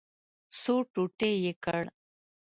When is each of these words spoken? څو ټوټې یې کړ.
څو 0.59 0.75
ټوټې 0.93 1.31
یې 1.43 1.53
کړ. 1.63 1.81